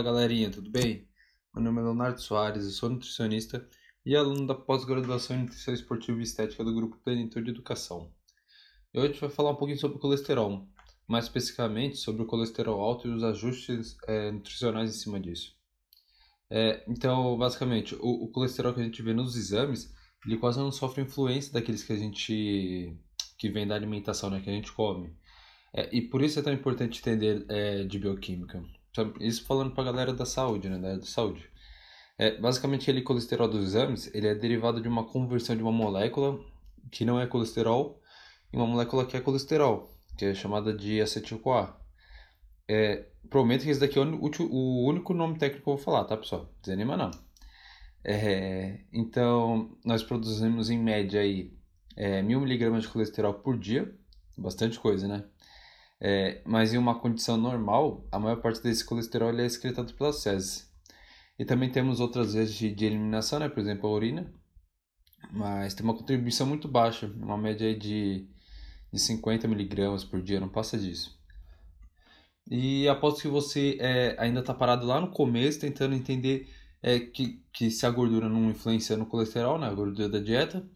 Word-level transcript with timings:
Fala 0.00 0.14
galerinha, 0.14 0.48
tudo 0.48 0.70
bem? 0.70 1.06
Meu 1.54 1.62
nome 1.62 1.78
é 1.78 1.84
Leonardo 1.84 2.18
Soares, 2.22 2.64
eu 2.64 2.70
sou 2.70 2.88
nutricionista 2.88 3.68
e 4.06 4.16
aluno 4.16 4.46
da 4.46 4.54
pós-graduação 4.54 5.36
em 5.36 5.40
Nutrição 5.40 5.74
Esportiva 5.74 6.18
e 6.18 6.22
Estética 6.22 6.64
do 6.64 6.74
Grupo 6.74 6.96
Plenitude 7.04 7.44
de 7.44 7.50
Educação. 7.50 8.10
E 8.94 8.98
hoje 8.98 9.08
a 9.08 9.12
gente 9.12 9.20
vai 9.20 9.28
falar 9.28 9.50
um 9.50 9.56
pouquinho 9.56 9.78
sobre 9.78 9.98
o 9.98 10.00
colesterol, 10.00 10.66
mais 11.06 11.26
especificamente 11.26 11.98
sobre 11.98 12.22
o 12.22 12.24
colesterol 12.24 12.80
alto 12.80 13.08
e 13.08 13.10
os 13.10 13.22
ajustes 13.22 13.98
é, 14.08 14.30
nutricionais 14.30 14.88
em 14.88 14.98
cima 14.98 15.20
disso. 15.20 15.54
É, 16.48 16.82
então, 16.88 17.36
basicamente, 17.36 17.94
o, 17.96 18.24
o, 18.24 18.28
colesterol 18.28 18.72
que 18.72 18.80
a 18.80 18.84
gente 18.84 19.02
vê 19.02 19.12
nos 19.12 19.36
exames, 19.36 19.92
ele 20.24 20.38
quase 20.38 20.58
não 20.58 20.72
sofre 20.72 21.02
influência 21.02 21.52
daqueles 21.52 21.82
que 21.82 21.92
a 21.92 21.96
gente 21.96 22.96
que 23.36 23.50
vem 23.50 23.66
da 23.66 23.74
alimentação, 23.74 24.30
né, 24.30 24.40
que 24.40 24.48
a 24.48 24.54
gente 24.54 24.72
come. 24.72 25.14
É, 25.74 25.94
e 25.94 26.00
por 26.00 26.22
isso 26.22 26.38
é 26.38 26.42
tão 26.42 26.54
importante 26.54 27.00
entender 27.00 27.44
é, 27.50 27.84
de 27.84 27.98
bioquímica. 27.98 28.64
Isso 29.20 29.44
falando 29.44 29.72
para 29.72 29.82
a 29.82 29.92
galera 29.92 30.12
da 30.12 30.24
saúde, 30.24 30.68
né? 30.68 30.78
Da, 30.78 30.96
da 30.96 31.06
saúde. 31.06 31.48
É, 32.18 32.38
basicamente, 32.38 32.82
aquele 32.82 33.02
colesterol 33.02 33.48
dos 33.48 33.64
exames, 33.64 34.12
ele 34.14 34.26
é 34.26 34.34
derivado 34.34 34.80
de 34.80 34.88
uma 34.88 35.04
conversão 35.04 35.56
de 35.56 35.62
uma 35.62 35.72
molécula 35.72 36.38
que 36.90 37.04
não 37.04 37.20
é 37.20 37.26
colesterol 37.26 38.00
em 38.52 38.56
uma 38.56 38.66
molécula 38.66 39.06
que 39.06 39.16
é 39.16 39.20
colesterol, 39.20 39.90
que 40.16 40.26
é 40.26 40.34
chamada 40.34 40.72
de 40.72 41.00
acetil-CoA. 41.00 41.76
É, 42.68 43.06
prometo 43.28 43.64
que 43.64 43.70
esse 43.70 43.80
daqui 43.80 43.98
é 43.98 44.02
o, 44.02 44.30
o, 44.50 44.86
único 44.86 45.14
nome 45.14 45.38
técnico 45.38 45.64
que 45.64 45.70
eu 45.70 45.76
vou 45.76 45.82
falar, 45.82 46.04
tá, 46.04 46.16
pessoal? 46.16 46.52
Desanima 46.62 46.96
não. 46.96 47.10
É, 48.04 48.80
então, 48.92 49.76
nós 49.84 50.02
produzimos 50.02 50.70
em 50.70 50.78
média 50.78 51.20
aí 51.20 51.52
é, 51.96 52.22
mil 52.22 52.40
miligramas 52.40 52.82
de 52.82 52.88
colesterol 52.88 53.34
por 53.34 53.58
dia, 53.58 53.92
bastante 54.36 54.78
coisa, 54.78 55.06
né? 55.06 55.24
É, 56.00 56.40
mas 56.46 56.72
em 56.72 56.78
uma 56.78 56.98
condição 56.98 57.36
normal, 57.36 58.06
a 58.10 58.18
maior 58.18 58.40
parte 58.40 58.62
desse 58.62 58.84
colesterol 58.84 59.30
é 59.38 59.44
excretado 59.44 59.92
pelas 59.94 60.22
fezes. 60.22 60.70
E 61.38 61.44
também 61.44 61.70
temos 61.70 62.00
outras 62.00 62.34
vezes 62.34 62.54
de, 62.54 62.74
de, 62.74 62.86
eliminação, 62.86 63.38
né? 63.38 63.48
por 63.48 63.60
exemplo, 63.60 63.88
a 63.88 63.92
urina, 63.92 64.32
mas 65.32 65.74
tem 65.74 65.84
uma 65.84 65.96
contribuição 65.96 66.46
muito 66.46 66.68
baixa, 66.68 67.06
uma 67.06 67.36
média 67.36 67.76
de, 67.76 68.28
de 68.92 68.98
50 68.98 69.46
miligramas 69.48 70.04
por 70.04 70.22
dia, 70.22 70.40
não 70.40 70.48
passa 70.48 70.78
disso. 70.78 71.18
E 72.50 72.88
aposto 72.88 73.22
que 73.22 73.28
você 73.28 73.76
é, 73.80 74.16
ainda 74.18 74.40
está 74.40 74.54
parado 74.54 74.86
lá 74.86 75.00
no 75.00 75.10
começo, 75.12 75.60
tentando 75.60 75.94
entender 75.94 76.48
é, 76.82 76.98
que, 76.98 77.42
que 77.52 77.70
se 77.70 77.86
a 77.86 77.90
gordura 77.90 78.28
não 78.28 78.50
influencia 78.50 78.96
no 78.96 79.06
colesterol, 79.06 79.58
né? 79.58 79.66
a 79.66 79.74
gordura 79.74 80.08
da 80.08 80.18
dieta, 80.18 80.66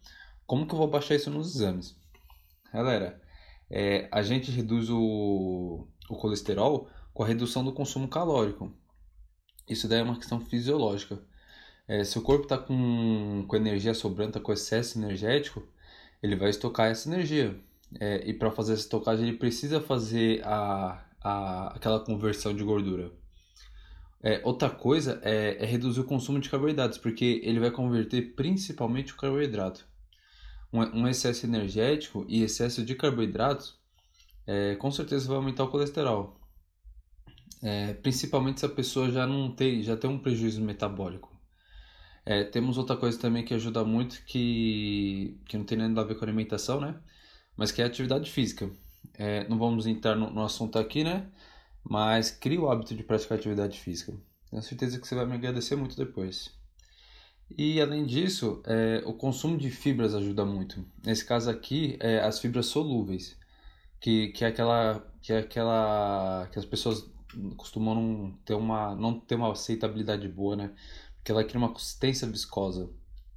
como 0.47 0.67
que 0.67 0.75
eu 0.75 0.79
vou 0.79 0.89
baixar 0.89 1.15
isso 1.15 1.31
nos 1.31 1.55
exames? 1.57 1.97
Galera, 2.73 3.21
é, 3.71 4.09
a 4.11 4.23
gente 4.23 4.51
reduz 4.51 4.89
o, 4.91 5.87
o 6.09 6.17
colesterol 6.17 6.89
com 7.13 7.23
a 7.23 7.27
redução 7.27 7.65
do 7.65 7.73
consumo 7.73 8.09
calórico. 8.09 8.73
Isso 9.69 9.89
daí 9.89 10.01
é 10.01 10.03
uma 10.03 10.17
questão 10.17 10.41
fisiológica. 10.41 11.21
É, 11.87 12.03
se 12.05 12.19
o 12.19 12.23
corpo 12.23 12.45
está 12.45 12.59
com, 12.59 13.45
com 13.47 13.57
energia 13.57 13.95
sobrando, 13.95 14.33
tá 14.33 14.41
com 14.41 14.53
excesso 14.53 14.99
energético, 14.99 15.67
ele 16.23 16.37
vai 16.37 16.51
estocar 16.51 16.89
essa 16.89 17.09
energia. 17.09 17.59
É, 18.01 18.29
e 18.29 18.33
para 18.35 18.51
fazer 18.51 18.73
essa 18.73 18.83
estocagem, 18.83 19.29
ele 19.29 19.37
precisa 19.37 19.81
fazer 19.81 20.43
a, 20.45 21.05
a, 21.21 21.69
aquela 21.77 22.01
conversão 22.01 22.55
de 22.55 22.65
gordura. 22.65 23.13
É, 24.23 24.41
outra 24.43 24.71
coisa 24.71 25.21
é, 25.23 25.63
é 25.63 25.67
reduzir 25.67 26.01
o 26.01 26.05
consumo 26.05 26.41
de 26.41 26.49
carboidratos, 26.49 26.99
porque 26.99 27.43
ele 27.45 27.61
vai 27.61 27.71
converter 27.71 28.35
principalmente 28.35 29.13
o 29.13 29.17
carboidrato 29.17 29.87
um, 30.83 31.07
excesso 31.07 31.47
energético 31.47 32.25
e 32.29 32.43
excesso 32.43 32.85
de 32.85 32.95
carboidratos, 32.95 33.79
é, 34.47 34.75
com 34.77 34.91
certeza 34.91 35.29
vai 35.29 35.37
aumentar 35.37 35.65
o 35.65 35.69
colesterol. 35.69 36.37
É, 37.63 37.95
principalmente 37.95 38.61
se 38.61 38.67
a 38.67 38.69
pessoa 38.69 39.11
já 39.11 39.27
não 39.27 39.51
tem, 39.55 39.83
já 39.83 39.97
tem 39.97 40.11
um 40.11 40.19
prejuízo 40.19 40.61
metabólico. 40.61 41.33
É, 42.27 42.43
temos 42.45 42.79
outra 42.79 42.97
coisa 42.97 43.19
também 43.19 43.45
que 43.45 43.55
ajuda 43.55 43.85
muito, 43.85 44.23
que, 44.25 45.39
que 45.47 45.57
não 45.57 45.65
tem 45.65 45.79
nada 45.79 46.01
a 46.01 46.05
ver 46.05 46.17
com 46.17 46.25
alimentação, 46.25 46.81
né? 46.81 46.99
Mas 47.57 47.71
que 47.71 47.81
é 47.81 47.85
a 47.85 47.87
atividade 47.87 48.31
física. 48.31 48.71
É, 49.15 49.47
não 49.49 49.59
vamos 49.59 49.87
entrar 49.87 50.17
no, 50.17 50.31
no 50.31 50.45
assunto 50.45 50.79
aqui, 50.79 51.05
né? 51.05 51.31
Mas 51.83 52.31
crie 52.31 52.59
o 52.59 52.71
hábito 52.71 52.95
de 52.95 53.03
praticar 53.03 53.39
atividade 53.39 53.79
física. 53.79 54.15
Tenho 54.51 54.63
certeza 54.63 54.99
que 54.99 55.07
você 55.07 55.15
vai 55.15 55.27
me 55.27 55.35
agradecer 55.35 55.77
muito 55.77 55.97
depois. 55.97 56.51
E 57.57 57.81
além 57.81 58.05
disso, 58.05 58.63
é, 58.67 59.03
o 59.07 59.13
consumo 59.13 59.57
de 59.57 59.71
fibras 59.71 60.15
ajuda 60.15 60.45
muito. 60.45 60.85
Nesse 61.05 61.25
caso 61.25 61.51
aqui, 61.51 61.97
é, 62.01 62.21
as 62.21 62.41
fibras 62.41 62.67
solúveis, 62.67 63.37
que, 64.01 64.29
que 64.29 64.45
é 64.45 64.49
aquela 64.49 65.07
que 65.23 65.33
é 65.33 65.39
aquela 65.39 66.49
que 66.53 66.59
as 66.59 66.65
pessoas 66.67 67.11
costumam 67.57 67.95
não 67.95 68.33
ter 68.45 68.55
uma 68.55 68.95
não 68.95 69.19
ter 69.21 69.35
uma 69.37 69.53
aceitabilidade 69.53 70.29
boa, 70.29 70.57
né? 70.57 70.75
Porque 71.17 71.33
ela 71.33 71.45
cria 71.45 71.59
uma 71.59 71.73
consistência 71.73 72.29
viscosa 72.29 72.91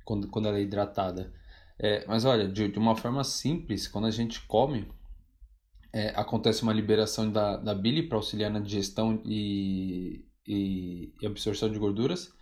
quando, 0.05 0.27
quando 0.29 0.47
ela 0.47 0.57
é 0.57 0.61
hidratada. 0.61 1.33
É, 1.79 2.05
mas 2.07 2.25
olha, 2.25 2.47
de, 2.47 2.67
de 2.69 2.79
uma 2.79 2.95
forma 2.95 3.23
simples, 3.23 3.87
quando 3.87 4.07
a 4.07 4.11
gente 4.11 4.41
come, 4.47 4.87
é, 5.93 6.09
acontece 6.15 6.63
uma 6.63 6.73
liberação 6.73 7.31
da, 7.31 7.57
da 7.57 7.73
bile 7.75 8.03
para 8.03 8.17
auxiliar 8.17 8.51
na 8.51 8.59
digestão 8.59 9.21
e, 9.25 10.25
e, 10.47 11.13
e 11.21 11.25
absorção 11.25 11.71
de 11.71 11.79
gorduras 11.79 12.33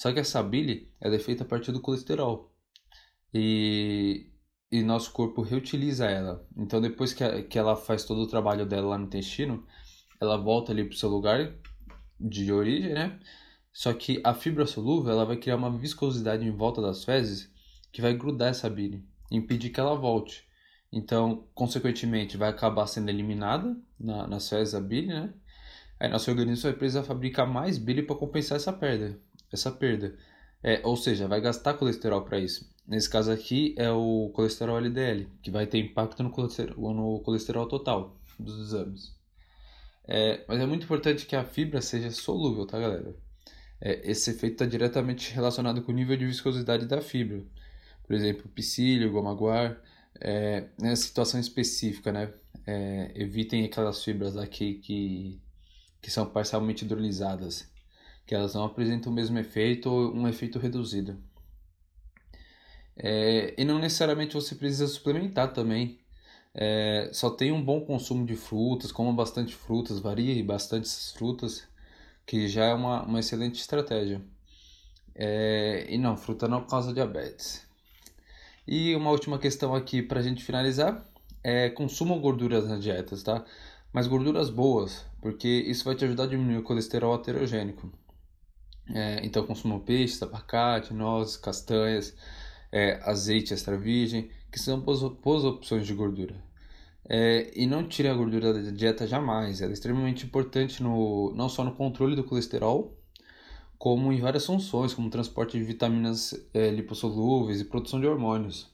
só 0.00 0.10
que 0.14 0.18
essa 0.18 0.42
bile 0.42 0.90
ela 0.98 1.14
é 1.14 1.18
feita 1.18 1.44
a 1.44 1.46
partir 1.46 1.72
do 1.72 1.80
colesterol. 1.82 2.50
E, 3.34 4.30
e 4.72 4.82
nosso 4.82 5.12
corpo 5.12 5.42
reutiliza 5.42 6.06
ela. 6.06 6.48
Então, 6.56 6.80
depois 6.80 7.12
que, 7.12 7.22
a, 7.22 7.42
que 7.42 7.58
ela 7.58 7.76
faz 7.76 8.04
todo 8.04 8.22
o 8.22 8.26
trabalho 8.26 8.64
dela 8.64 8.88
lá 8.88 8.98
no 8.98 9.04
intestino, 9.04 9.62
ela 10.18 10.38
volta 10.38 10.72
ali 10.72 10.84
para 10.84 10.94
o 10.94 10.96
seu 10.96 11.10
lugar 11.10 11.54
de 12.18 12.50
origem, 12.50 12.94
né? 12.94 13.20
Só 13.74 13.92
que 13.92 14.22
a 14.24 14.32
fibra 14.32 14.64
solúvel 14.64 15.12
ela 15.12 15.26
vai 15.26 15.36
criar 15.36 15.56
uma 15.56 15.70
viscosidade 15.70 16.46
em 16.46 16.50
volta 16.50 16.80
das 16.80 17.04
fezes 17.04 17.52
que 17.92 18.00
vai 18.00 18.14
grudar 18.14 18.48
essa 18.48 18.70
bile, 18.70 19.06
impedir 19.30 19.68
que 19.68 19.80
ela 19.80 19.94
volte. 19.94 20.48
Então, 20.90 21.46
consequentemente, 21.52 22.38
vai 22.38 22.48
acabar 22.48 22.86
sendo 22.86 23.10
eliminada 23.10 23.76
na, 23.98 24.26
nas 24.26 24.48
fezes 24.48 24.74
a 24.74 24.80
bile, 24.80 25.08
né? 25.08 25.34
Aí 26.00 26.08
nosso 26.08 26.30
organismo 26.30 26.70
vai 26.70 26.72
precisar 26.72 27.02
fabricar 27.02 27.46
mais 27.46 27.76
bile 27.76 28.02
para 28.02 28.16
compensar 28.16 28.56
essa 28.56 28.72
perda 28.72 29.20
essa 29.52 29.70
perda. 29.70 30.16
É, 30.62 30.80
ou 30.84 30.96
seja, 30.96 31.26
vai 31.26 31.40
gastar 31.40 31.74
colesterol 31.74 32.22
para 32.22 32.38
isso. 32.38 32.70
Nesse 32.86 33.08
caso 33.08 33.30
aqui 33.30 33.74
é 33.78 33.90
o 33.90 34.30
colesterol 34.34 34.78
LDL, 34.78 35.28
que 35.42 35.50
vai 35.50 35.66
ter 35.66 35.78
impacto 35.78 36.22
no 36.22 36.30
colesterol, 36.30 36.94
no 36.94 37.20
colesterol 37.20 37.66
total 37.66 38.16
dos 38.38 38.58
exames. 38.60 39.14
É, 40.06 40.44
mas 40.48 40.60
é 40.60 40.66
muito 40.66 40.84
importante 40.84 41.26
que 41.26 41.36
a 41.36 41.44
fibra 41.44 41.80
seja 41.80 42.10
solúvel, 42.10 42.66
tá, 42.66 42.78
galera? 42.78 43.14
É, 43.80 44.10
esse 44.10 44.30
efeito 44.30 44.54
está 44.54 44.66
diretamente 44.66 45.32
relacionado 45.32 45.82
com 45.82 45.92
o 45.92 45.94
nível 45.94 46.16
de 46.16 46.26
viscosidade 46.26 46.86
da 46.86 47.00
fibra. 47.00 47.42
Por 48.06 48.14
exemplo, 48.14 48.50
psyllium, 48.54 49.12
goma 49.12 49.34
guar, 49.34 49.80
é, 50.20 50.68
nessa 50.78 51.02
situação 51.04 51.40
específica, 51.40 52.12
né? 52.12 52.32
É, 52.66 53.12
evitem 53.14 53.64
aquelas 53.64 54.02
fibras 54.04 54.36
aqui 54.36 54.74
que, 54.74 55.40
que 56.02 56.10
são 56.10 56.26
parcialmente 56.26 56.84
hidrolisadas 56.84 57.70
que 58.30 58.34
elas 58.36 58.54
não 58.54 58.62
apresentam 58.62 59.10
o 59.10 59.14
mesmo 59.14 59.36
efeito 59.40 59.90
ou 59.90 60.14
um 60.14 60.28
efeito 60.28 60.56
reduzido. 60.56 61.18
É, 62.96 63.52
e 63.58 63.64
não 63.64 63.80
necessariamente 63.80 64.34
você 64.34 64.54
precisa 64.54 64.86
suplementar 64.86 65.52
também. 65.52 65.98
É, 66.54 67.10
só 67.12 67.28
tem 67.28 67.50
um 67.50 67.60
bom 67.60 67.80
consumo 67.80 68.24
de 68.24 68.36
frutas, 68.36 68.92
coma 68.92 69.12
bastante 69.12 69.52
frutas, 69.52 69.98
varie 69.98 70.44
bastante 70.44 70.84
essas 70.84 71.10
frutas, 71.10 71.66
que 72.24 72.46
já 72.46 72.66
é 72.66 72.72
uma, 72.74 73.02
uma 73.02 73.18
excelente 73.18 73.60
estratégia. 73.60 74.22
É, 75.12 75.86
e 75.88 75.98
não, 75.98 76.16
fruta 76.16 76.46
não 76.46 76.64
causa 76.64 76.94
diabetes. 76.94 77.66
E 78.64 78.94
uma 78.94 79.10
última 79.10 79.40
questão 79.40 79.74
aqui 79.74 80.02
para 80.02 80.20
a 80.20 80.22
gente 80.22 80.44
finalizar 80.44 81.04
é 81.42 81.68
consumam 81.68 82.20
gorduras 82.20 82.68
nas 82.68 82.80
dietas, 82.80 83.24
tá? 83.24 83.44
Mas 83.92 84.06
gorduras 84.06 84.50
boas, 84.50 85.04
porque 85.20 85.48
isso 85.48 85.84
vai 85.84 85.96
te 85.96 86.04
ajudar 86.04 86.24
a 86.24 86.28
diminuir 86.28 86.58
o 86.58 86.62
colesterol 86.62 87.12
aterogênico. 87.12 87.90
É, 88.94 89.20
então 89.24 89.46
consumam 89.46 89.80
peixes, 89.80 90.22
abacate, 90.22 90.92
nozes, 90.92 91.36
castanhas, 91.36 92.14
é, 92.72 93.00
azeite 93.04 93.54
extra 93.54 93.76
virgem, 93.76 94.30
que 94.50 94.58
são 94.58 94.80
boas, 94.80 95.00
boas 95.00 95.44
opções 95.44 95.86
de 95.86 95.94
gordura. 95.94 96.34
É, 97.08 97.50
e 97.54 97.66
não 97.66 97.88
tire 97.88 98.08
a 98.08 98.14
gordura 98.14 98.52
da 98.52 98.70
dieta 98.70 99.06
jamais, 99.06 99.60
ela 99.60 99.72
é 99.72 99.74
extremamente 99.74 100.24
importante 100.26 100.82
no, 100.82 101.32
não 101.34 101.48
só 101.48 101.64
no 101.64 101.74
controle 101.74 102.14
do 102.14 102.24
colesterol, 102.24 102.96
como 103.78 104.12
em 104.12 104.20
várias 104.20 104.46
funções, 104.46 104.92
como 104.94 105.10
transporte 105.10 105.58
de 105.58 105.64
vitaminas 105.64 106.34
é, 106.52 106.70
lipossolúveis 106.70 107.60
e 107.60 107.64
produção 107.64 108.00
de 108.00 108.06
hormônios. 108.06 108.68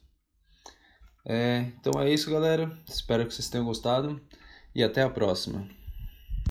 É, 1.24 1.72
então 1.80 2.00
é 2.00 2.12
isso, 2.12 2.30
galera. 2.30 2.76
Espero 2.88 3.26
que 3.26 3.32
vocês 3.32 3.48
tenham 3.48 3.66
gostado 3.66 4.20
e 4.74 4.82
até 4.82 5.02
a 5.02 5.10
próxima. 5.10 5.66